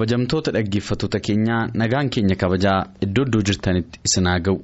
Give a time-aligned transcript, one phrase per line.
[0.00, 4.56] Kabajamtoota dhaggeeffattoota keenyaa nagaan keenya kabajaa iddoo iddoo jirtanitti isin haa ga'u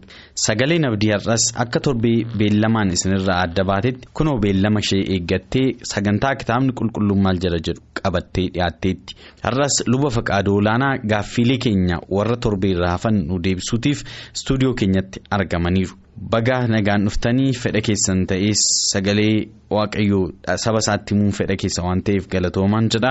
[0.45, 6.73] sagaleen abdii har'as akka torbee beellamaan isinirraa adda baatetti kunoo beellama ishee eeggattee sagantaa kitaabni
[6.81, 9.13] qulqulluun maal jala jedhu qabattee dhiyaatteetti
[9.45, 13.99] har'as luba faqaadoo olaanaa gaaffiilee keenya warra torbee irraa hafan nu deebisuutiif
[14.35, 15.95] istuudiyoo keenyatti argamaniiru.
[16.17, 18.61] Bagaa nagaan dhuftanii fedha keessan ta'ees
[18.93, 19.35] sagalee
[19.77, 20.25] waaqayyoo
[20.65, 23.11] saba isaatti himuun fedha keessa waan ta'eef galatoomaan jedha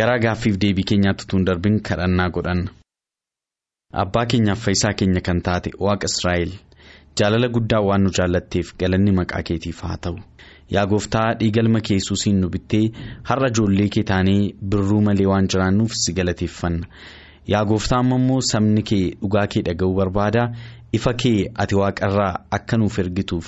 [0.00, 2.70] garaa gaaffiif deebii keenyaatti tuun darbin kadhannaa godhanna.
[4.02, 6.52] abbaa keenyaaf fayyisaa keenya kan taate waaqa israa'el
[7.18, 10.16] jaalala guddaa waan nu jaallatteef galanni maqaa keetiif haa ta'u
[10.76, 12.84] yaa gooftaa dhiigalma keessuusiin nu bittee
[13.28, 16.86] har'a ijoollee kee taanee birruu malee waan jiraannuuf si galateeffanna
[17.54, 20.44] yaa gooftaa ammoo sabni kee dhugaa kee dhaga'uu barbaada.
[20.96, 23.46] Ifa kee ati waaqarraa akka nuuf ergituuf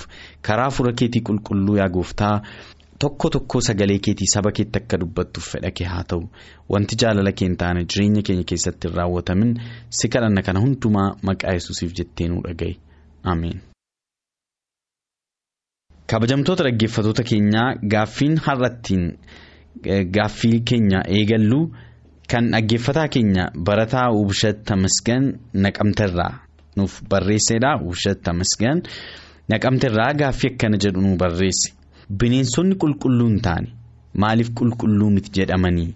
[0.49, 2.35] karaa fura keetii qulqulluu yaa gooftaa
[3.03, 6.23] tokko tokko sagalee keetii saba keetti akka dubbattuuf fedha kee haa ta'u
[6.75, 9.51] wanti jaalala kee hin taane jireenya keenya keessatti hin raawwatamin
[10.01, 12.75] si kadhanna kana hundumaa maqaa yesuusiif jettee nu dhagaye
[13.33, 13.59] ameen.
[16.11, 19.03] kabajamtoota dhaggeeffatoota keenyaa gaaffiin har'attiin
[20.17, 21.59] gaaffii keenya eegallu
[22.31, 25.23] kan dhaggeeffataa keenya barataa Ubshat Tamasgan
[25.65, 26.31] naqamterraa.
[26.77, 28.81] Nuuf barreessedha Ubshat Tamasgan
[29.49, 31.73] naqamterraa gaaffii akkana jedhu nu barreesse
[32.19, 33.69] bineensonni qulqulluu hin taane
[34.23, 35.89] maaliif qulqulluu miti jedhamanii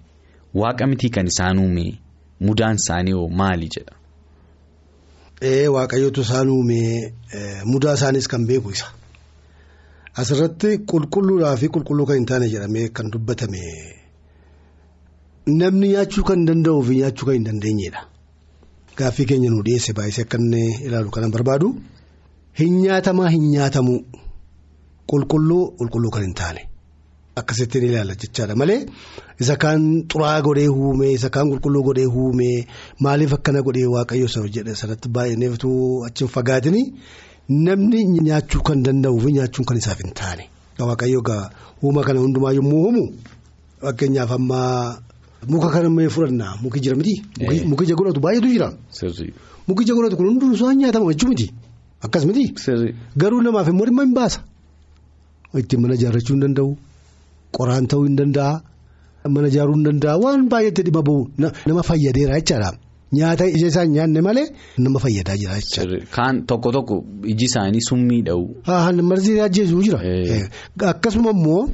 [0.61, 1.85] waaqa mitii kan isaan uume
[2.39, 3.93] mudaan isaanii hoo maali jedha.
[5.75, 6.79] waaqayyootu isaan uume
[7.71, 8.87] mudaa isaanis kan beeku isa
[10.21, 13.61] asirratti qulqulluudhaa fi qulqulluu kan hin taane jedhamee kan dubbatame
[15.61, 18.01] namni nyaachuu kan danda'uu fi nyaachuu kan hin dandeenyedha.
[18.97, 21.67] Gaaffii keenya nu dhiyeesse baay'isee akka inni ilaalu kanan barbaadu.
[22.59, 23.99] Hin nyaatamaa hin nyaatamuu
[25.11, 26.61] qulqulluu qulqulluu kan hin taane.
[27.41, 28.55] Akkasitti ni ilaalla jechaadha.
[28.61, 28.79] Malee
[29.41, 29.81] isa kaan
[30.13, 32.57] xuraa godhee huumee isa kaan qulqulluu godhee huumee
[33.05, 34.27] maaliif akkana godhee waaqayyo
[34.57, 35.69] jedhe sanatti baay'inneeftu
[36.07, 36.83] achi hin fagaatini?
[37.49, 40.43] Namni nyaachuu kan danda'uu fi nyaachuun kan isaaf hin taane.
[40.79, 41.21] Waaqayyo
[41.83, 43.03] uuma kana hundumaa yommuu uumu
[43.81, 44.97] fakkeenyaaf ammaa.
[45.47, 47.15] Muka kana mee fudhannaa muki jira miti.
[47.69, 48.69] Muki ija godhatu baay'eetu jira.
[49.67, 51.47] Muki ija godhatu kun hunduu isaan nyaatama jechuu miti.
[52.05, 52.45] Akkas miti.
[53.17, 54.39] Garuu namaaf immoo dhimma hin baasa.
[55.59, 56.71] Ittiin mana ijaarrachuu hin danda'u.
[57.57, 58.61] Qoraan ta'uu hin danda'a.
[59.29, 60.17] Mana ijaaruu hin danda'a.
[60.23, 61.29] Waan baay'eetti dhimma bahu
[61.67, 62.71] nama fayyadeera jechaadha.
[63.13, 64.45] Nyaata ija isaan nyaanne malee
[64.77, 65.97] nama fayyadaa jira jechaadha.
[66.15, 66.95] Kaan tokko tokko
[67.33, 68.45] iji isaanii summii dha'u.
[69.11, 69.99] Marsii ajjeesuu jira.
[70.93, 71.67] Akkasuma immoo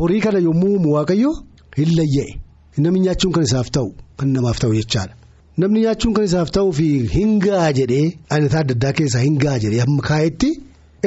[0.00, 1.32] horii kana yommuu uumu waaqayyo
[1.76, 2.40] hin layya'e.
[2.78, 5.14] Namni nyaachuun kan isaaf ta'u kan namaaf ta'u jechaadha.
[5.58, 10.02] Namni nyaachuun kan isaaf ta'uu fi hingaa jedhee aanataa adda addaa keessaa hingaa jedhee hamma
[10.08, 10.50] kaa'etti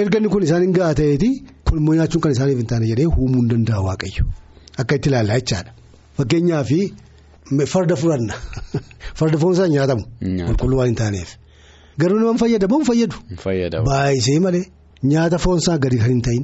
[0.02, 1.29] erga kun isaan hingaa ta'eeti
[1.66, 4.25] kun immoo nyaachuun kan isaaniif hin taane jedhee uumuu hin danda'a waaqayyo
[4.81, 5.72] akka itti ilaallaa jechaadha.
[6.18, 6.72] Fakkeenyaaf
[7.74, 8.35] farda fudhanna
[9.19, 10.03] farda foon isaa nyaatamu
[10.47, 11.38] qulqulluu waan hin taaneef
[12.02, 13.16] garuu nama fayyadamu fayyadu.
[13.91, 14.66] Baay'isee malee
[15.13, 16.44] nyaata foon isaa gadi kan hin ta'in.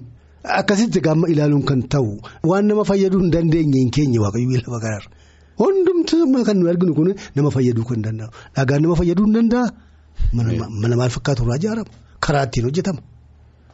[0.61, 2.17] Akkasitti gaamma ilaaluun kan ta'u
[2.49, 5.14] waan nama fayyaduu hin dandeenye hin keenye waaqayyoo lafa kanarra
[5.61, 9.67] hundumtuu kan nu arginu kun nama fayyaduu kan danda'u dhagaan nama fayyaduu hin danda'a
[10.81, 11.91] mana maal fakkaatu irraa ijaarama
[12.25, 13.01] karaa ittiin hojjetama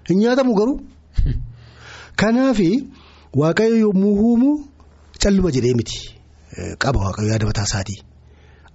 [0.09, 0.77] hin nyaatamu garuu
[2.21, 2.59] kanaaf
[3.41, 4.49] waaqayyo yommuu uumu
[5.23, 5.99] calluma jedhee miti
[6.83, 7.99] qaba waaqayyo yaada mataa isaatii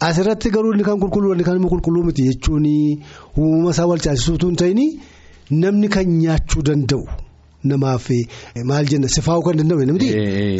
[0.09, 2.67] asirratti garuu inni kan qulqulluu inni kan qulqulluu miti jechuun
[3.38, 4.81] uumama isaa wal caasisuutu hin ta'in
[5.62, 7.02] namni kan nyaachuu danda'u.
[7.64, 8.08] Namaaf
[8.64, 10.08] maal jenna sifaa'uu kan danda'u namti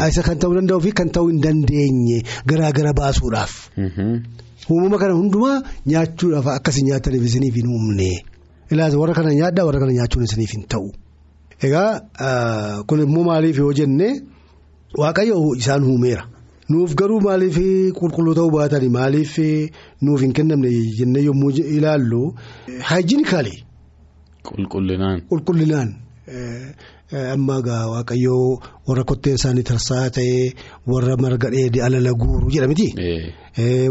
[0.08, 3.52] isa kan ta'uu danda'uu fi kan ta'uu hin dandeenye garaa gara baasuudhaaf.
[4.70, 8.25] Uumama kana hundumaa nyaachuudhaaf akkasii nyaataniif isiniif hin uumne
[8.70, 10.88] ilaasa warra kana nyaaddaa warra kana nyaachuun isiniif hin ta'u.
[11.62, 14.08] Egaa kun immoo maaliif yoo jenne
[15.02, 16.25] waaqayyo isaan uumeera
[16.69, 17.56] nuuf garuu maaliif
[18.00, 19.38] qulqulluu ta'uu baatanii maaliif
[20.02, 22.22] nuuf hin kennamne jennee yommuu ilaallu
[22.88, 23.54] haayijinikaali.
[24.49, 25.22] Qulqullinaan.
[25.31, 25.94] Qulqullinaan.
[26.26, 30.52] Amma egaa waaqayyoo warra kotteen isaanii tarsaa ta'ee
[30.93, 32.88] warra marga dheedhii alala guuru jedha miti.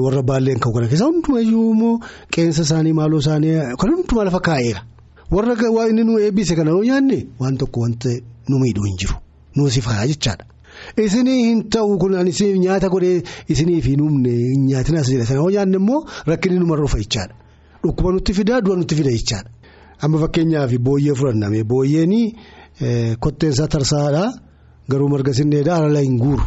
[0.06, 2.00] warra baalleen kan kana keessa hundumayyuu immoo
[2.36, 4.82] qeensa isaanii maaloo isaanii kan hundumaa lafa kaa'eera.
[5.32, 8.10] warra waa inni nu eebbise kana yoo nyaanne waan tokko wanta
[8.50, 9.16] nu miidhuu hin jiru
[9.56, 10.46] nuusifaa jechaadha.
[11.06, 13.24] Isinii hin ta'u kun isiniif nyaata godhee
[13.54, 14.34] isiniif hin humne
[14.70, 17.34] nyaatinaas jedha sana yoo nyaanne immoo rakkinni numarra dhufa jechaadha.
[17.84, 19.50] Dhukkuba nutti fidaa du'a nutti fida jechaadha.
[20.04, 22.14] Amma fakkeenyaaf booyyee fudhanname booyyeen
[23.20, 24.24] kotteensaa tarsaadha
[24.90, 26.44] garuu marga sinneedha alala hin guuru.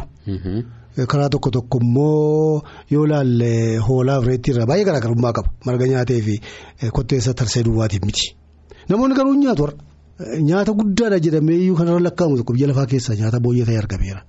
[1.07, 2.61] Karaa tokko tokko immoo
[2.91, 6.35] yoo ilaalle hoolaa reetti irraa baay'ee garaagarummaa qaba marga nyaatee fi
[6.97, 8.35] kotteensaa tarsee duwwaatiif miti.
[8.89, 9.77] Namoonni garuu nyaatu warra.
[10.49, 14.21] Nyaata guddaadha jedhamee iyyuu kanarra lakkaa'amu tokko biyya lafaa keessaa nyaata booyyee ta'e argameera.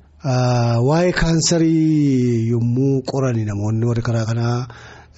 [0.89, 4.69] Waa'ee kaansarii yommuu qorani namoonni warri karaa kanaa.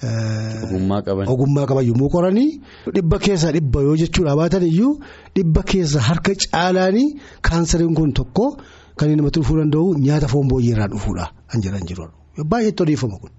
[0.03, 2.61] Ogummaa qaban yommuu qoranii
[2.95, 4.93] dhibba keessaa dhibba yoo jechuudha baatan iyyuu
[5.35, 7.07] dhibba keessa harka caalaanii
[7.41, 8.45] kaansariin kun tokko
[8.97, 12.07] kan inni namatti dhufuu danda'u nyaata foon booyyeerraa dhufuudha kan jedhan jiru.
[12.51, 13.31] Baay'eetti odeeffama kun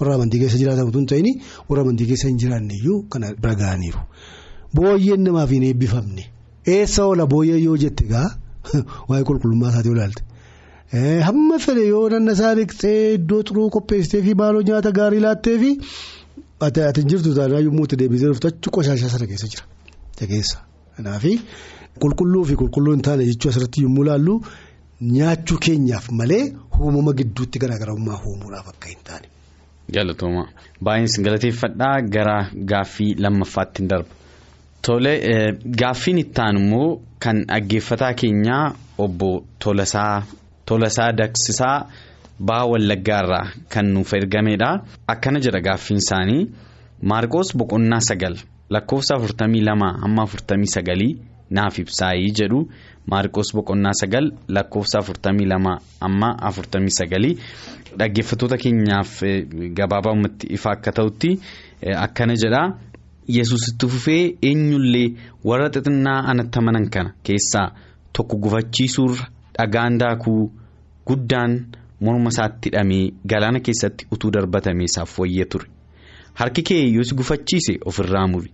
[0.00, 1.28] warra amantii keessa jiraatan utuu hin ta'in
[1.68, 4.00] warra amantii keessa hin jiraanne iyyuu kana bira ga'aniiru.
[4.74, 6.24] Booyyeen namaaf hin eebbifamne
[6.76, 8.28] eessa oola booyyee yoo jette gaa
[9.08, 10.29] waa'ee qulqullummaa isaatii olaalte.
[10.92, 15.70] Hamma fedhe yoo nanna isaa dhiqxee iddoo xuruu qopheessitee fi baaloo nyaata gaarii laattee fi
[16.66, 19.64] ati jirtu taanaa yommuu itti deebisee dhuftu achi qoshaashaa sana keessa jira.
[20.30, 20.58] Keessa
[20.96, 21.24] kanaaf
[22.02, 24.34] qulqulluu fi qulqulluu hin taane jechuu asirratti yommuu ilaallu
[25.12, 26.42] nyaachuu keenyaaf malee
[26.80, 29.26] uumama gidduutti garaagarummaa uumuudhaaf akka hin taane.
[29.94, 30.44] Galatooma
[30.88, 32.36] baay'insi galateeffadhaa gara
[32.74, 34.10] gaaffii lammaffaatti darba.
[34.82, 35.14] Tole
[35.84, 38.64] gaaffiin itti immoo kan dhaggeeffataa keenyaa
[38.98, 40.22] obbo Tolasaa.
[40.70, 41.86] Tolasaa Dagsisaa
[42.48, 44.68] Baha Wallaggaarraa kan nuuf ergamedha.
[45.12, 46.42] Akkana jedha gaaffiin isaanii
[47.10, 48.36] Maarqoos boqonnaa sagal
[48.74, 51.12] lakkoofsa afurtamii lama hamma afurtamii sagalii
[51.58, 52.60] naaf ibsaayii jedhu
[53.10, 55.72] Maarqoos boqonnaa sagal lakkoofsa afurtamii lama
[56.04, 57.34] hamma afurtamii sagalii
[57.98, 59.16] dhaggeeffattoota keenyaaf
[59.80, 61.30] gabaabumatti ifa akka ta'utti
[62.06, 62.62] akkana jedha.
[63.38, 65.08] Yesus itti fufee eenyullee
[65.44, 67.68] warra xixinnaa anatti amanan kana keessaa
[68.12, 69.26] tokko gufachiisuurra
[69.58, 70.52] dhagaan daakuu.
[71.10, 71.52] Guddaan
[72.06, 75.66] morma isaatti hidhamee galaana keessatti utuu darbatamee isaaf wayyee ture.
[76.34, 78.50] Harki kee si gufachiise ofirraa muri.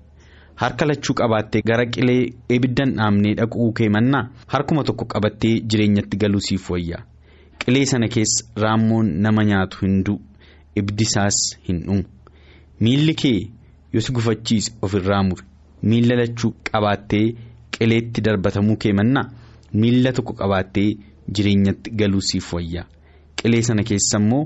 [0.56, 6.40] Harka lachuu qabaattee gara qilee ibiddan dhaabnee dhaquu kee mannaa harkuma tokko qabattee jireenyatti galuu
[6.46, 7.02] siif wayyaa
[7.64, 10.20] qilee sana keessa raammoon nama nyaatu hin du'u
[10.82, 11.36] ibdisaas
[11.68, 12.04] hin dhumu.
[12.80, 13.40] Miilli kee
[14.06, 15.44] si gufachiise ofirraa muri.
[15.82, 17.26] Miilla lachuu qabaattee
[17.78, 19.30] qileetti darbatamuu kee mannaa
[19.72, 20.90] miilla tokko qabaattee.
[21.34, 22.86] Jireenyatti galuu siif wayyaa
[23.42, 24.44] qilee sana keessa immoo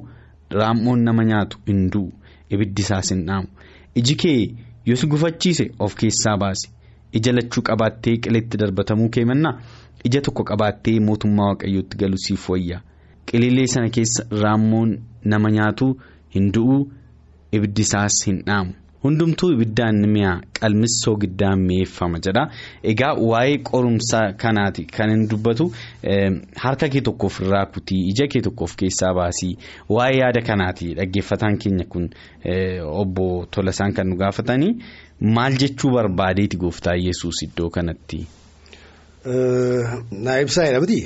[0.50, 2.12] raammoon nama nyaatu hin du'u.
[2.50, 3.48] Ibiddi isaas hin dhaamu.
[3.94, 4.54] Iji kee
[4.86, 6.68] yoo si gufachiise of keessaa baasi
[7.12, 9.60] ija lachuu qabaattee qileetti darbatamuu kee mannaa?
[10.04, 12.80] Ija tokko qabaattee mootummaa waaqayyootti galuu siif wayyaa
[13.30, 15.88] qileelee sana keessa raammoon nama nyaatu
[16.34, 16.78] hin du'u.
[17.52, 18.72] Ibiddi isaas hin dhaamu.
[19.04, 22.42] Hundumtuu ibiddaan mi'a qalmis soogiddaan mi'eeffama jedha
[22.92, 25.66] egaa waa'ee qorumsa kanaati kan hin dubbatu
[26.64, 29.52] harka kee tokkoof irraa kutii ija kee tokkoof keessaa baasii
[29.96, 32.10] waa'ee yaada kanaati dhaggeeffataan keenya kun
[33.04, 34.72] obbo Tolasaan kan nu gaafatanii
[35.38, 38.20] maal jechuu barbaadeeti gooftaa yesus iddoo kanatti.
[40.24, 40.98] naa ibsaa jedhamti.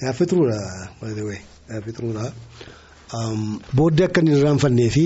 [0.00, 2.32] Gaaffii turuudha.
[3.76, 5.04] Booddee akka inni irraanfannee fi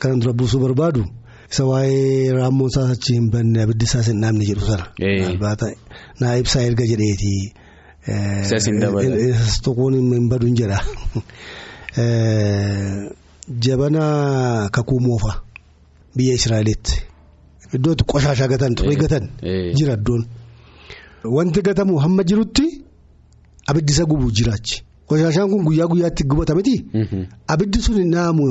[0.00, 1.04] kanan dura buusuu barbaadu
[1.50, 4.84] isa waa'ee raammoon isaas achi hin banne abiddi isaas hin dhaabne jedhu sana.
[6.20, 7.32] Naa ibsaa erga jedheeti.
[8.48, 10.78] Isas tokkoon hin badu hin jedha.
[13.64, 14.04] Jabana
[14.72, 15.32] kakuu moofa
[16.16, 16.94] biyya Israa'elitti
[17.76, 19.28] iddootti qoshaashaa gatan xurii gatan
[19.76, 20.24] jira iddoon.
[21.36, 22.66] Wanti gatamu hamma jirutti
[23.68, 24.82] abiddi isa gubuu jiraachi.
[25.14, 26.74] Qoshaashaan kun guyyaa guyyaatti gubata miti.
[27.48, 28.44] Abiddi sun hin dhaamu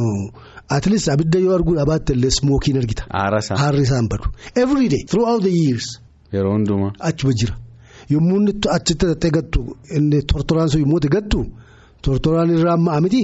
[0.76, 3.04] atleast abidda yoo arguu dhaabatte illee smookiin argita.
[3.62, 4.26] Haarri isaan badu.
[4.56, 5.88] Every day throughout the years.
[6.34, 6.92] Yeroo hundumaa.
[7.00, 7.56] Achuma jira.
[8.14, 9.60] Yommuu inni achitti tattee gattu
[9.98, 11.40] inni tortoraan sun yommuu gattu
[12.02, 13.22] tortoraan irraa ammaa miti.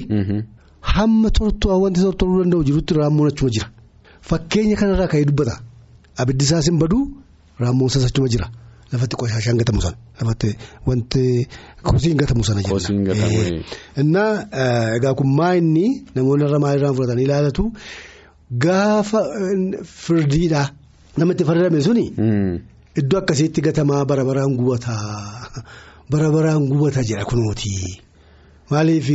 [0.93, 3.67] Hamma tortoraa wanti tortoruu danda'u jirutti raammoon achuma jira.
[4.29, 5.55] Fakkeenya kanarraa ka'ee dubbata.
[6.21, 6.99] Abiddi isaas hin badu
[7.63, 8.47] raammoon isaas achuma jira.
[8.91, 10.49] Lafatti qoshaashaan gatamu sana lafatti
[10.87, 11.23] wanti
[11.83, 13.63] kosiin gatamu sana gatamu.
[14.01, 14.31] Innaa
[14.97, 17.63] egaa kun maa inni namoonni irra maalirraan fudhatanii ilaalatu
[18.65, 19.21] gaafa
[20.05, 20.67] firdiidhaa
[21.17, 22.05] namatti faradame suni.
[22.99, 25.63] Iddoo akkasiitti gatamaa bara baraan gubataa
[26.11, 27.73] bara baraan gubataa jedha kunuuti.
[28.71, 29.07] Maaliif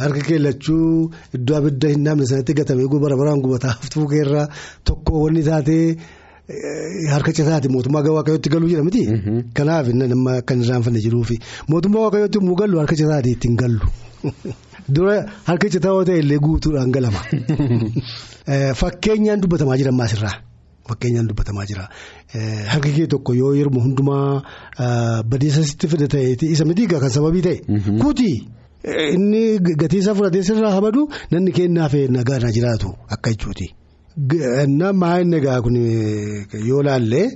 [0.00, 4.48] harka keellachuu iddoo abidda hin dhaabne sanatti gatamee bara baraan gubataa haftuu keerraa
[4.84, 5.96] tokko wanni taatee.
[7.12, 9.04] Harka citaati mootummaa waaqayyootti galuu jedha miti.
[9.54, 11.38] Kanaaf nama akka hin irraanfanne jiruufi
[11.68, 13.80] mootummaa waaqayyootti immoo gallu harka citaati ittiin gallu.
[14.94, 15.16] Dura
[15.46, 17.20] harka citaa yoo ta'e illee guutuudhaan galama.
[18.80, 20.36] Fakkeenyaan dubbatamaa jira maasirraa.
[20.88, 21.88] Fakkeenyaan dubbatamaa jira.
[22.72, 24.42] Harki kee tokko yoo yeroo hundumaa
[25.34, 27.80] badeessa sitti fida ta'eeti isa miti kan sababii ta'e.
[28.02, 28.30] Kuti
[29.14, 29.42] inni
[29.82, 33.74] gatiisaa fudhatee sirraa habadu namni kennaaf nagaa jiraatu akka jechuuti.
[34.16, 35.76] Nama inni egaa kun
[36.68, 37.28] yoo laallee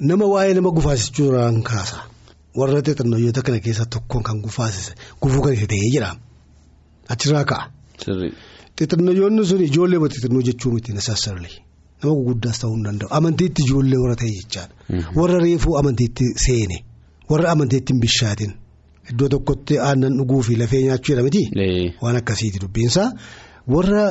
[0.00, 1.98] nama waa'ee nama gufaasichuudhaan kaasa.
[2.56, 6.10] Warra xixinnoyyoota kana keessaa tokkoon kan gufaasise gufuu kan isa ta'ee jira.
[7.08, 7.64] Achirraa ka'a.
[8.78, 11.52] Xixinnoyyoonni sun ijoollee xixinnoo jechuu miti necessarily
[12.02, 14.74] nama guguddaas ta'uu hin danda'u amantiitti ijoollee warra ta'e jechaadha.
[15.16, 16.76] Warra reefuu amantiitti seene
[17.30, 18.52] warra amantiitti hin bishaatin
[19.10, 21.42] iddoo tokkotti aannan dhuguu fi lafee nyaachuu jedha miti.
[22.02, 23.08] Waan akkasiiti dubbiinsaa
[23.76, 24.04] warra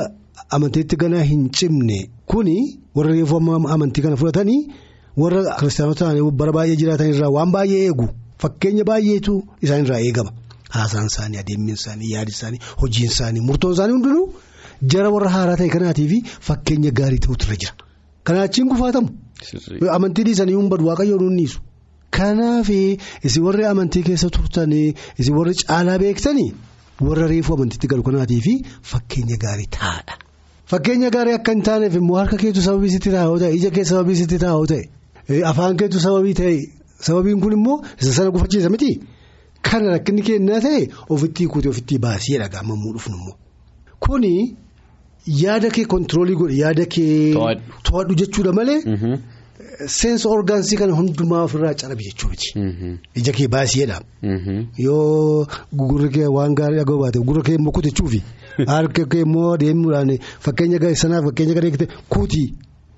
[0.56, 1.98] amantiitti ganaa hin cimne
[2.32, 2.56] kuni
[2.96, 3.40] warra reefuu
[3.74, 4.60] amantii kana fudhatanii
[5.22, 8.08] warra kiristaanota ta'anii bara baay'ee jiraatan irraa waan baay'ee eegu.
[8.42, 10.30] Fakkeenya baay'eetu isaan irraa eegama
[10.76, 14.26] haasaan isaanii adeemni isaanii yaadi isaanii hojiin isaanii murtoon isaanii hundinuu
[14.94, 17.72] jara warra haaraa ta'e kanaatii fi fakkeenya gaarii ta'utu irra jira.
[18.26, 19.08] Kanaachiin gufaatamu.
[19.96, 21.58] Amantii dhiisanii hin badu waaqayyoon hunniisu.
[22.16, 26.48] Kanaaf isin warri amantii keessa turtanii isin warri caalaa beektanii
[27.08, 28.54] warra reefuu amantiitti galu kanaatii fi
[28.92, 30.14] fakkeenya gaarii taa'adha.
[30.70, 34.16] Fakkeenya gaarii akka hin taaneef immoo harka keetu sababii sitti taa'uu ta'e ija keessa sababii
[34.20, 36.56] sitti taa'uu ta'e afaan keetu sababii ta'e.
[37.06, 38.90] Sababiin kun immoo sana gufachiisa miti
[39.70, 40.80] kana rakkinni kennaa ta'e
[41.16, 43.36] ofitti hiikuuti ofitti baasii dhagaa mammuu dhufnu immoo.
[44.06, 44.32] Kuni
[45.42, 48.14] yaada kee kontiroolii godhe yaada kee to'adhu.
[48.22, 48.78] jechuudha malee
[49.86, 52.48] seensa orgaansii kana hundumaa ofirraa calabi jechuu miti
[53.14, 54.00] ija kee baasiidha
[54.86, 58.22] yoo gurra kee waan gaarii dhaga'u baate gurra kee immoo kutechuufi
[58.72, 60.12] harka kee immoo deemuudhaan
[60.46, 62.48] fakkeenya sanaaf fakkeenya gadee kuutii.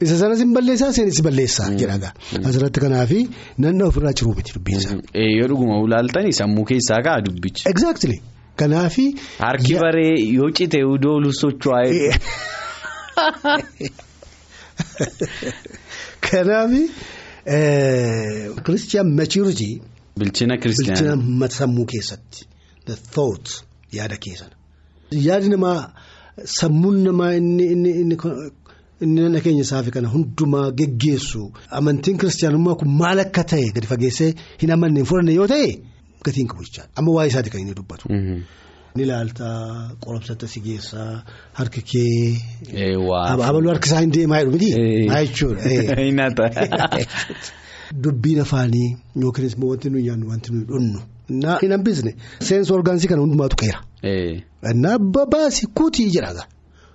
[0.01, 2.13] Isa sanas hin balleessaa seenessi balleessaa jedhaga.
[2.49, 3.23] Asirratti kanaafi
[3.65, 4.99] nanna ofirraa ciruu miti dubbiinsa.
[5.15, 7.65] Yoo dhuguma ulaaltanii sammuu keessaa ka'a dubbichi.
[7.73, 8.21] Exactly.
[8.57, 9.07] Kanaafi.
[9.39, 11.83] Harki baree yoo cite doolu socho'aa.
[16.21, 16.83] Kanaafi
[18.65, 19.71] Christian maturity.
[20.19, 21.17] Bilchina kiristiyaanaa.
[21.17, 22.41] Bilchina sammuu keessatti.
[22.87, 23.49] The thought
[23.93, 24.51] yaada keessan.
[25.27, 25.93] Yaadi namaa
[26.59, 28.17] sammuun namaa inni
[29.01, 31.43] nana keenya isaafi kana hundumaa geggeessu
[31.79, 34.31] amantiin kiristaanummaa kun maal akka ta'e gadi fageessee
[34.63, 35.69] hin amanne hin fudhanne yoo ta'e
[36.27, 36.91] gatiin qabu jechaadha.
[36.99, 38.05] Amma waa'ee isaati kan inni dubbatu.
[38.95, 41.23] Ni ilaaltaa qoromsatti si geessaa
[41.59, 42.37] harki kee.
[43.27, 44.71] Abaluu harki isaa hin deemaa jedhu miti.
[45.09, 45.63] Maa jechuudha.
[48.05, 51.01] Dubbiin afaanii yookiinis immoo wanti nuyi nyaannu wanti nuyi dhunnu.
[51.61, 53.81] Hin hambisne seensa orgaansii kana hundumaatu qeera.
[54.73, 56.47] Innaa babaasi kuutii jedhaga.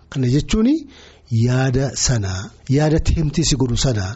[0.09, 0.87] Kana jechuuni.
[1.31, 4.15] Yaada sanaa yaada teemtii si godhu sanaa.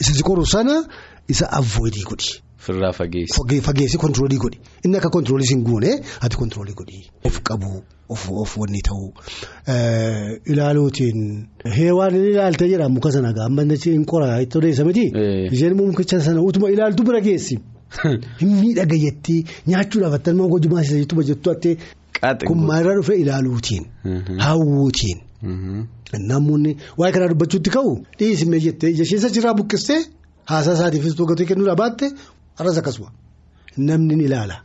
[0.00, 0.84] isa si qoru sana
[1.28, 2.40] isa avoidii godhi.
[2.60, 3.62] Firraa fageessi.
[3.62, 7.00] Fageessi kontiroolii godhi inni akka kontiroolii siin goone ati kontiroolii godhi.
[7.24, 9.12] Of qabu of wanni ta'u
[10.52, 15.06] ilaaluutiin heewaan inni ilaaltee jedha muka sana gaamma hin qoraa itti odeessa miti.
[15.52, 17.58] Isheen immoo mukicha sana utuma ilaaltu bira geessi.
[18.40, 21.76] Hin miidhagayetti nyaachuudhaaf attan moo gojumaa isa jettuma jettu attee.
[22.46, 23.86] Kun maalirraa dhufee ilaaluutiin.
[24.38, 25.18] Hawwuutiin.
[26.28, 30.00] Namoonni waa'ee kanaa dubbachuutti ka'u dhiyeessimee jettee ija ishee irraa buqqistee
[30.52, 32.10] haasaa isaatiifis tokkotti kennuudhaa baatte
[32.58, 33.10] har'as akkasuma
[33.76, 34.56] namni ni ilaala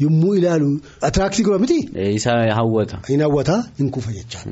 [0.00, 0.68] yommuu ilaalu
[1.06, 1.78] atiraaktii godha miti.
[2.14, 3.00] Isa hawwata.
[3.08, 4.44] Hin hawwata hin kufa jechaa.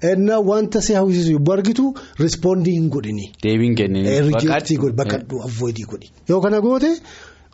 [0.00, 3.32] Ennaa wanta si hawwisiisu yommuu argitu rispoondii hin godhini.
[3.42, 4.20] Deebiin kennini.
[4.20, 6.10] Rijeektii godhi bakkadhu avoidii godhi.
[6.28, 6.90] Yoo kana goote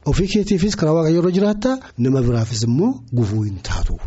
[0.07, 3.99] ofii keetiifis karaa waaqayyoo irra jiraatta nama biraafis immoo gufuu hin taatu.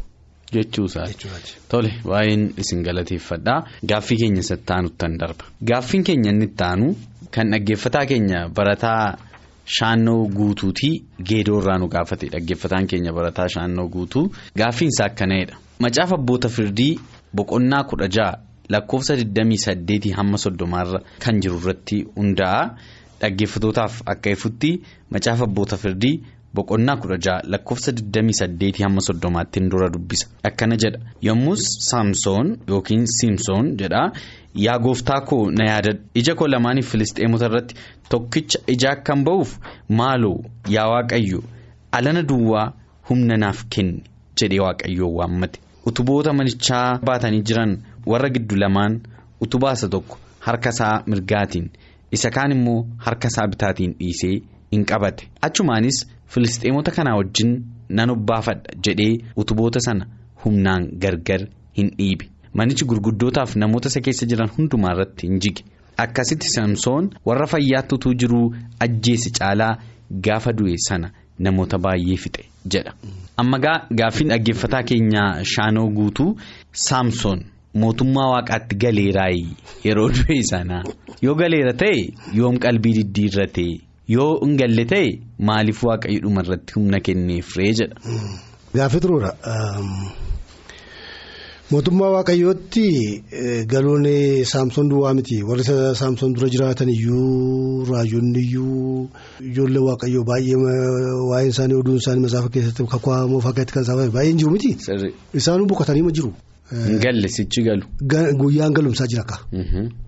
[0.53, 1.27] Jechuusaati.
[1.69, 3.55] Tole baay'een isin galateeffadha.
[3.85, 5.43] Gaaffii keenya isatti aanutti darba.
[5.63, 6.95] Gaaffiin keenya inni itti aanu
[7.31, 9.17] kan dhaggeeffataa keenya barataa
[9.65, 15.55] shaannoo guutuutii geedoo irraa nu gaafate dhaggeeffataan keenya barataa shaannoo guutuu gaaffiin isaa akkana'edha.
[15.79, 16.99] Macaafa abboota firdii
[17.35, 18.37] boqonnaa kudha ja'a
[18.69, 22.63] lakkoofsa 28 hamma soddomaarra kan jiru irratti hundaa'a.
[23.21, 24.81] Dhaggeeffatootaaf akka ifutti
[25.11, 26.15] macaafa abboota firdii.
[26.55, 30.25] Boqonnaa kudha ja'a lakkoofsa 28 hamma soddomaatti dura dubbisa.
[30.43, 30.99] Akkana jedha.
[31.27, 34.11] Yommus saamsoon yookiin siimsoon jedha
[34.65, 36.01] yaa gooftaa koo na yaadadhu.
[36.19, 37.75] Ija koo lamaaniif filisxeemota irratti
[38.09, 39.57] tokkicha ija akkan ba'uuf
[39.89, 40.39] maaloo?
[40.69, 41.43] Yaa waaqayyo
[41.91, 42.73] alana duwwaa
[43.09, 44.03] humna naaf kenni
[44.39, 45.59] jedhee waaqayyoo waammate.
[45.85, 48.99] Utuboota manichaa baatanii jiran warra giddu lamaan
[49.41, 51.69] utubaa isa tokko harka isaa mirgaatiin
[52.11, 54.41] isa kaan immoo harka isaa bitaatiin dhiisee
[54.75, 56.05] hin qabate achumaanis.
[56.33, 57.51] Filisxeemota kanaa wajjin
[57.97, 60.05] nan obbaafadha jedhee utuboota sana
[60.45, 61.41] humnaan gargar
[61.77, 62.25] hin dhiibe
[62.59, 65.63] manichi gurguddootaaf namoota isa keessa jiran hundumaa irratti hin jige
[66.05, 68.47] akkasitti samsoon warra fayyaattutuu jiruu
[68.87, 69.69] ajjeesi caalaa
[70.27, 71.11] gaafa du'e sana
[71.47, 72.43] namoota baay'ee fixe
[72.75, 72.93] jedha.
[73.37, 73.57] amma
[74.01, 75.23] gaaffiin dhaggeeffataa keenya
[75.55, 76.29] shaanoo guutuu
[76.89, 77.39] saamsoon
[77.83, 79.47] mootummaa waaqaatti galeeraayi
[79.85, 80.83] yeroo du'e sana
[81.21, 81.97] yoo galeera ta'e
[82.41, 83.65] yoom qalbii diddiirrate
[84.07, 85.07] yoo hin galle ta'e
[85.49, 87.95] maaliif waaqayyo dhuma irratti humna kenneefree jedha.
[88.75, 89.31] Gaaffii turuudha.
[91.71, 92.83] Mootummaa waaqayyootti
[93.71, 94.05] galuun
[94.45, 95.63] saamsoon duwwaa miti warri
[96.01, 99.09] saamsoon dura jiraatan iyyuu raajonni iyyuu
[99.51, 100.57] ijoollee waaqayyoo baay'ee
[101.29, 104.77] waa'een isaanii oduun isaanii masaafa keessatti moofaa keessatti kan isaan baay'een jiru miti.
[105.33, 106.33] Isaanuu boqotanii ma jiru.
[106.71, 107.83] Hin galle sichi galu.
[108.41, 109.37] Guyyaan galumsaa jira akka.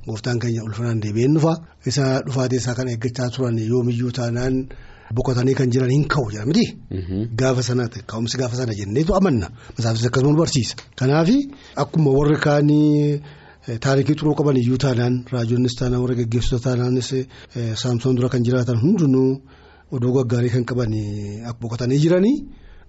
[0.08, 1.54] Gooftaan keenya ulfinaan deebi'een dhufa.
[1.86, 4.56] Isa dhufaatii isaa kan eeggachaa turan yoomiyyuu taanaan.
[5.16, 6.66] Boqotanii kan jiran hin ka'u jedha miti.
[7.42, 9.48] Gaafa sanaati ka'umsi gaafa sana jenneetu amanna
[9.78, 10.76] masaafis akkasuma nu barsiisa.
[11.00, 11.30] Kanaaf
[11.84, 13.22] akkuma warri kaanii
[13.86, 17.10] taarikii xuroo qaban iyyuu taanaan raajonnis taanaan warra geggeessota taanaanis
[17.84, 19.42] saamsoon dura kan jiraatan hundinuu
[19.92, 20.92] oduu gaggaarii kan qaban
[21.62, 22.36] boqotanii jiranii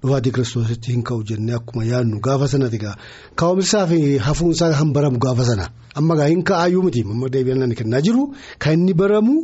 [0.02, 2.96] dhufaatii kiristoositti hin ka'u jennee akkuma yaadnu gaafa sanati gaa
[3.42, 5.66] ka'umsaa fi hafuunsaa kan baramu gaafa sana
[6.02, 8.22] amma gaa hin ka'aayyuu miti amma deebi'an kennaa jiru
[8.58, 9.36] kan inni baramu.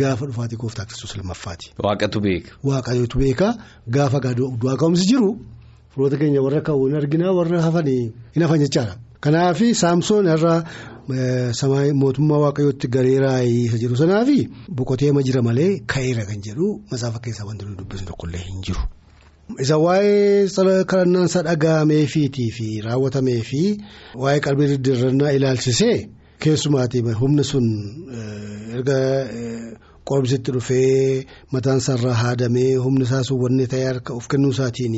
[0.00, 1.66] Gaafa dhufaatii gooftaa kiristoos lammaffaati.
[1.84, 2.50] Waaqatu beeka.
[2.68, 3.48] Waaqayyootu beeka
[3.96, 5.30] gaafa du'aa ka'umsi jiru
[5.94, 8.04] firoota keenya warra hin arginaa warra hafanii
[8.34, 8.94] hin hafan jechaadha.
[9.24, 10.58] Kanaaf saamsoon irraa
[12.02, 14.38] mootummaa waaqayyootti galeeraayi isa jedhu sanaa fi
[14.80, 18.80] boqotee ma jira malee ka'eera kan jedhu masaafa keessaa wanti nuyi dubbisnu tokkollee hin jiru.
[19.60, 20.48] Isa waa'ee
[20.90, 23.62] kadhannaan isaa dhaga'ameefiitii fi raawwatamee fi
[24.22, 26.08] waa'ee qalbii diddiirrannaa ilaalchisee.
[26.42, 27.66] Keessumaatii humni sun
[28.76, 28.96] erga
[30.08, 34.96] qoromsitti dhufee mataan isaarraa haadamee humni isaa sun wanni ta'ee harka of kennuu isaatiin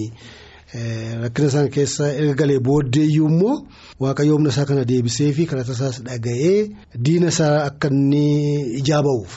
[1.22, 3.56] rakkina isaan keessa erga galee booddeeyyuu immoo
[4.00, 6.56] waaqayyo humna isaa kana deebisee fi kadhata isaas dhaga'ee
[7.08, 8.24] diina isaa akka inni
[8.80, 9.34] ijaa ba'uuf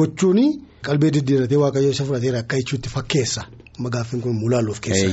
[0.00, 0.40] gochuun
[0.88, 3.42] qalbii diddiirratee waaqayyo isa fudhateera akka jechuutti fakkeessa.
[3.84, 5.08] Magaaffiin kun mul'aluuf keessa.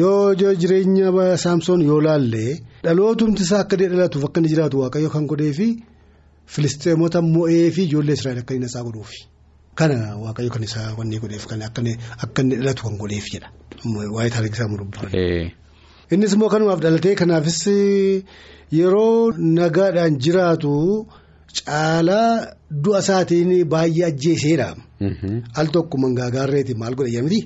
[0.00, 2.44] Yoo jireenya saamsoon yoo laalle
[2.84, 5.68] dhalootumti isaa akka dhalatuuf akka inni jiraatu waaqayyo kan godhee fi
[6.54, 9.18] filisteemota mo'ee fi ijoollee Israa'el akka inni isaa godhuufi.
[9.78, 11.80] Kana waaqayyo kan isaa wanni godheef kan akka
[12.42, 13.48] inni dhalatu kan godheef jedha.
[14.16, 15.10] Waa'ee taarikii isaa mudubban.
[16.10, 17.60] Innis immoo kanumaaf dhalatee kanaafis
[18.72, 20.72] yeroo nagaadhaan jiraatu.
[21.56, 24.68] Caalaa du'a isaatiin baay'ee ajjeeseera.
[25.60, 27.40] Al tokko mangaagaarreeti maal godhe jedhamti.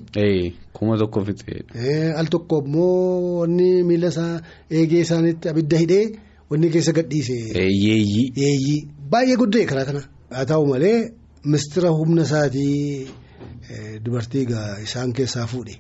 [0.77, 1.63] Kuma tokko fixee.
[2.21, 6.05] Al tokko immoo wanni miila isaa eegee isaaniitti abidda hidhee
[6.51, 7.39] wanni keessa gadhiise.
[7.55, 8.27] Yeeyyii.
[8.43, 8.81] Yeeyyii
[9.15, 10.03] baay'ee guddee karaa kana.
[10.35, 10.99] Haa ta'u malee
[11.55, 13.09] mistira humna isaatii
[14.05, 14.47] dubartii
[14.89, 15.79] isaan keessaa fuudhe.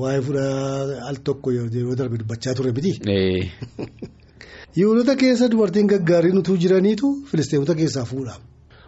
[0.00, 2.92] Waa'ee fudhaa al tokko yeroo darbe dubbachaa ture miti.
[4.76, 8.44] Yihudoota keessa dubartiin gaggaariin utuu jiraniitu filisteemota keessaa fuudhamu.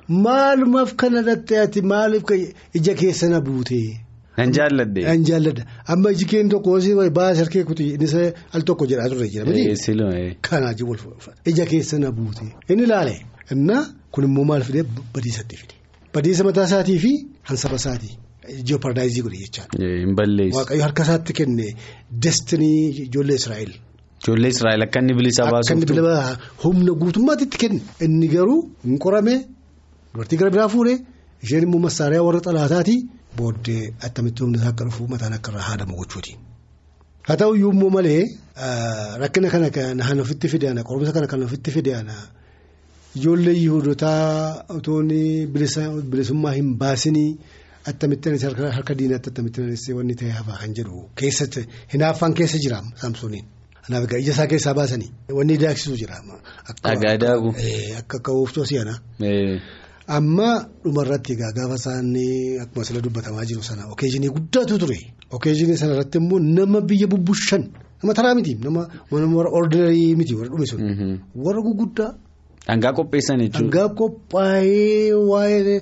[0.08, 2.24] Maalumaaf kana dhattee ati maaliif
[2.74, 3.80] ija keessa na buute.
[4.38, 5.02] Nan jaalladhe.
[5.08, 6.78] Nan jaalladha amma iji keen tokko
[7.18, 8.14] baasii harkee kuti innis
[8.52, 10.34] al tokko jedhaa turre jira.
[10.48, 10.96] Kanaa jiru
[11.46, 12.44] ija keessa na buute.
[12.68, 13.20] Inni ilaale
[13.52, 15.74] innaa kun immoo maal fidee badiisatti fide.
[16.14, 17.12] Badiisa mataa isaatii fi
[17.42, 18.16] hansaba isaatii.
[18.60, 20.56] Ijoo paradaayizii godhe jechaadha.
[20.56, 21.74] Waaqayyo harka isaatti kenne
[22.10, 23.72] destinii ijoollee Israa'el.
[24.22, 26.38] Ijoollee Israa'el akka inni bilisa baasuuf.
[26.64, 27.80] Humna guutummaatti itti kenne.
[28.04, 29.34] Inni garuu hin qorame
[30.12, 30.96] dubartii gara biraa fuudhee
[31.44, 32.96] isheen immoo massaariyaa warra xalaataati
[33.38, 36.32] booddee attamitti humna isaa akka dhufu mataan akka irraa haadamu gochuuti.
[37.28, 38.22] Haa ta'u iyyuu immoo malee
[39.22, 42.14] rakkina kana kan ofitti fideana qorumsa kana kan ofitti fideana
[43.16, 45.00] ijoollee yihudotaa otoo
[46.10, 47.30] bilisummaa hin baasinii.
[47.90, 48.42] Attamittiinis
[48.76, 51.60] harka diinaatti attamittiinis wanni ta'e hafaa kan jedhu keessatti
[51.94, 53.46] hinaaffaan keessa jira saamsooniin.
[53.90, 56.16] Kanaaf egaa ija isaa keessaa baasanii wanni daaksisu jira.
[56.84, 57.48] Dhagaa daaku.
[57.98, 58.94] Akka ooftuu si'ana.
[60.16, 60.48] Amma
[60.84, 64.98] dhumarratti egaa gaafa isaanii akkuma sila dubbatamaa jiru sana okeejinii guddaatu ture.
[65.30, 67.64] Okeejinii sanarratti immoo nama biyya bubbushan
[68.02, 71.20] nama taraa miti nama warra ordinarii miti warra dhume sun.
[71.34, 72.14] Warra guguddaa.
[72.66, 73.60] Dhangaa qopheessan jechuudha.
[73.60, 75.80] Dhangaa qophaa'ee waa'ee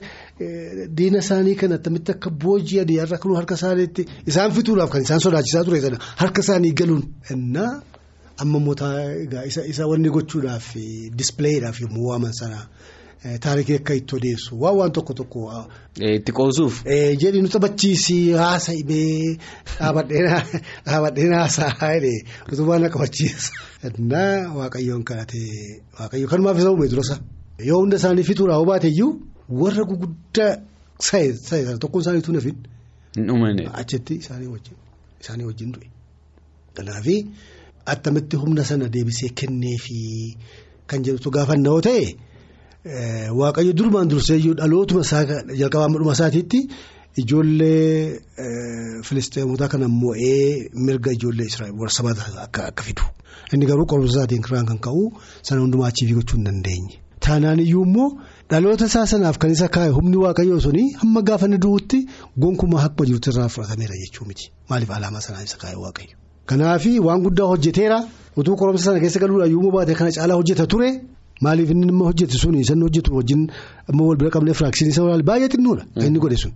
[0.97, 5.81] diina isaanii kan attamitti akka boojii adii harka isaaniitti isaan fituudhaaf kan isaan sodaachisaa ture
[5.81, 7.03] sana harka isaanii galuun.
[7.35, 7.73] Innaa
[8.39, 8.77] amma immoo
[9.73, 10.77] isa wanni gochuudhaaf
[11.21, 12.61] dispilleedhaaf yommuu waaman sana
[13.41, 15.65] taarikii akka itti odeessu waan waan tokko tokko.
[15.97, 16.85] Itti qoosuuf.
[17.23, 19.39] Jedhi nu taphachiisi haasa'imee
[19.79, 22.21] dhaabadheen haasa'aa jedhee
[22.53, 23.53] utubaan akka qabachiisa.
[23.91, 27.19] Innaa waaqayyoon kadhatee waaqayyo kanumaaf isa uume durasa.
[27.59, 29.13] Yoo hunda isaanii fituudhaaf baate iyyuu
[29.63, 30.53] warra guguddaa
[31.11, 32.57] saayinsa tokkoon isaanii tuun hafin.
[33.17, 33.69] Hin uumane.
[33.83, 35.91] Achitti isaanii wajjin du'e.
[36.75, 37.07] Kanaaf
[37.95, 40.01] attamitti humna sana deebisee kenneefi
[40.91, 42.05] kan jedhutu gaafannoo ta'e
[43.41, 45.25] waaqayyo durumaan durseeyyuu dhalootuma isaa
[45.61, 46.61] jalqabaa dhuma isaatiitti
[47.21, 48.21] ijoollee
[49.09, 53.03] filisteemotaa kana mo'ee mirga ijoollee israa'el warra akka fidu.
[53.53, 55.03] Inni garuu qorumsa isaatiin kiraan kan ka'u
[55.43, 56.95] sana hundumaa achii gochuu hin dandeenye.
[57.27, 58.09] Taanaan iyyuu immoo
[58.51, 61.99] dhaloota isaa sanaaf kan isa kaa'e humni waaqayyoo suni hamma gaafa inni du'utti
[62.43, 64.45] gonkumaa hakma jirutti irraa fudhatameera jechuu miti.
[64.71, 66.17] Maaliif alaamaa sanaan isa kaa'e waaqayyo.
[66.51, 67.99] Kanaaf waan guddaa hojjeteera
[68.37, 70.91] utuu qorumsa sana keessa galuudhaan yommuu baate kana caalaa hojjeta ture
[71.45, 73.43] maaliif inni nama hojjete suni san hojjetu wajjin
[73.91, 76.53] amma wal bira qabnee firaaksiin isa walaal baay'ee xinnuudha kan inni godhe sun.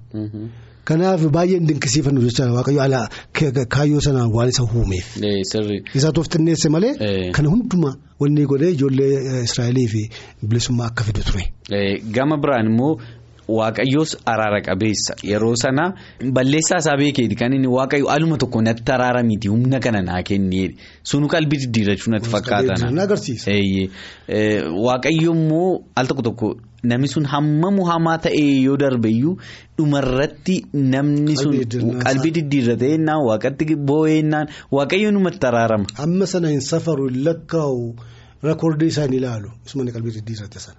[0.89, 3.07] Kanaaf baay'ee dinqisiifannu jechaadha waaqayyo alaa
[3.75, 5.07] kaayyoo sanaan waan isa uumeef.
[5.99, 6.93] Isaa toof xinneesse malee.
[7.37, 10.03] Kana hundumaa wanni godhee ijoollee Israa'elii fi
[10.49, 11.45] bilisummaa akka fidu ture.
[12.17, 12.93] Gama biraan immoo
[13.59, 15.85] waaqayyoos araara qabeessa yeroo sana
[16.39, 20.69] balleessaa isaa beekeeti kan inni waaqayyo aluma tokko natti araara miti humna kana naa kennee
[21.13, 22.79] sunu qalbii diddiirachuu natti fakkaatan.
[24.87, 26.49] Waaqayyo immoo al tokko tokko.
[26.83, 29.37] Namni sun hammamu hamaa ta'ee yoo darbeyyuu
[29.79, 31.55] dhumarratti namni sun
[32.05, 35.87] qalbii diddiirratee naan waaqatti boo'eennaan waaqayyo numatti araarama.
[36.05, 37.95] Amma sana hin safaru hin lakkaa'u
[38.49, 40.79] reekoordii isaan ilaalu isuma qalbii diddiirratte sana.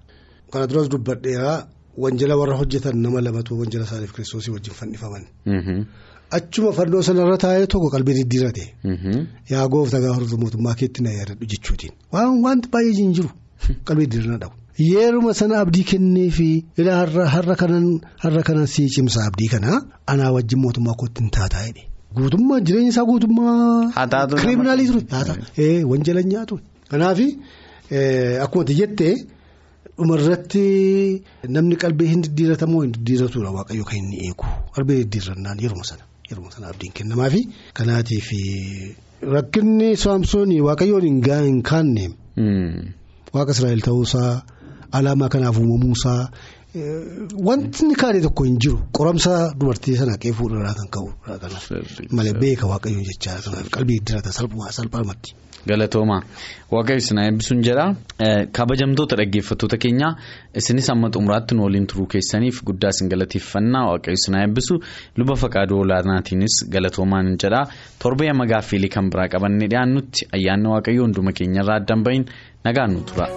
[0.52, 1.58] Kana duras dubbadheeraa
[1.98, 5.24] wanjala warra hojjetan nama lamatu wanjala isaaniif kiristoosii wajjin fannifaman.
[6.32, 8.66] Achuma fannoo sanarra taa'ee tokko qalbii diddiirrate.
[9.50, 13.30] Yaa gooftaa gaafa mootummaa keetti na yaadadhu jechuutiin waan wanti baay'ee hin
[13.88, 14.56] qalbii diddiirrannaa dhabu.
[14.80, 21.22] Yeeruma sana abdii kennee fi har'a kanan si cimsa abdii kana anaa wajjin mootummaa kootti
[21.22, 21.90] hin taataa jedhe.
[22.16, 24.08] Guutummaa jireenya isaa guutummaa.
[24.42, 25.84] Kiriminaalii ture.
[25.92, 26.60] Wanjala nyaatu.
[26.90, 27.20] Kanaaf
[28.42, 29.16] akkuma jettee
[29.98, 30.64] dhumarratti
[31.56, 34.46] namni qalbii hin diddiiratamoo hin diddiiratudha waaqayyo kan inni eegu.
[34.76, 37.42] Qalbii diddiirannaan yeruma sana yeruma sana abdiin kennamaafi.
[37.80, 38.28] Kanaatiif
[39.36, 42.06] rakkinni saamsoonii waaqayyoon hin kaanne.
[43.36, 44.34] Waaqa Israa'el ta'uusaa.
[44.98, 46.22] Alaamaa kanaaf uumamuusaa
[47.48, 51.08] wanti kaane tokko hin jiru qoramsa dubartii sana qe'ee fuudharraa kan ka'u
[52.20, 54.32] malee beeka waaqayyoon jechaa kanaaf qalbii diddiirata
[54.78, 55.30] salphaamatti.
[55.70, 56.22] Galatoomaa
[56.76, 57.86] waaqayyo isin eebbisuun jedha
[58.58, 60.12] kabajamtoota dhaggeeffattoota keenyaa
[60.62, 64.76] isinis amma xumuraatti nu waliin turuu keessaniif guddaa isin galateeffannaa waaqayyo isin eebbisu
[65.18, 67.62] luba faqaaduu olaanaatiinis galatoomaan jedha
[68.04, 72.26] torbee amma gaaffiilee kan biraa qabannee dhiyaannutti ayyaanni waaqayyo hunduma keenyarraa addan bahin
[72.66, 73.28] nagaan nu tura.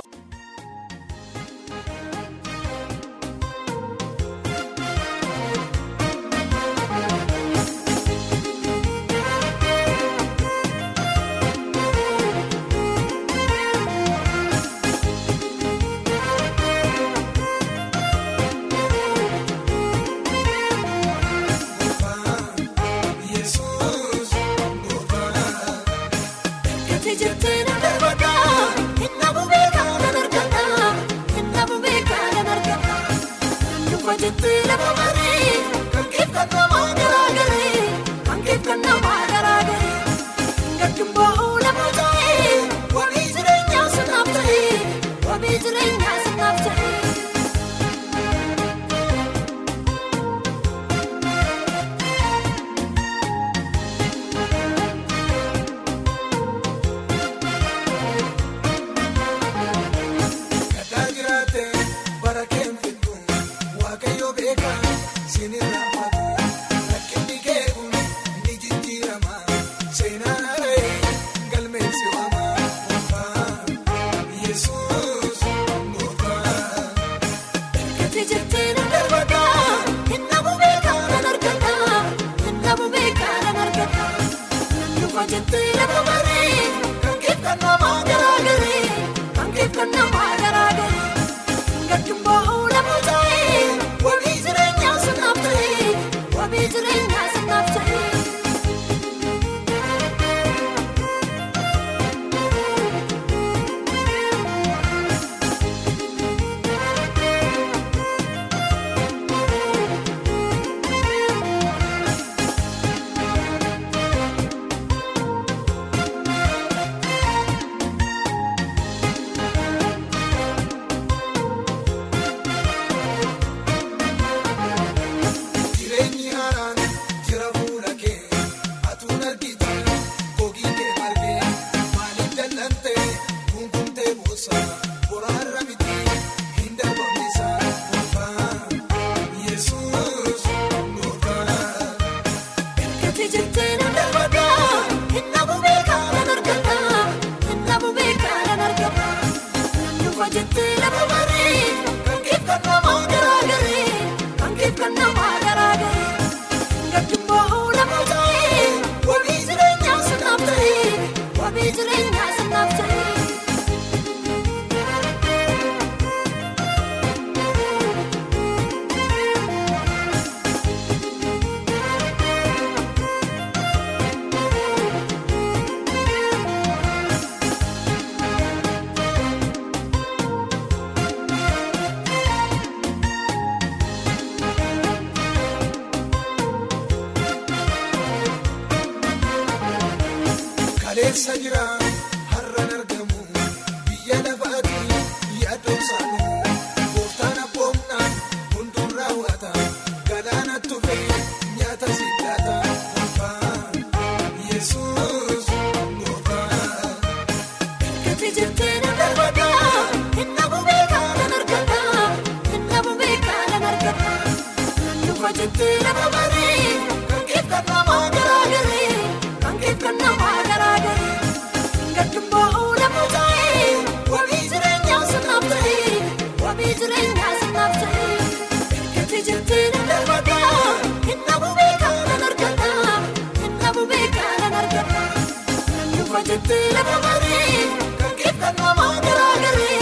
[238.01, 239.73] Kan keef kan namaa garaagare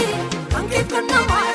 [0.53, 1.54] kan keef kan namaa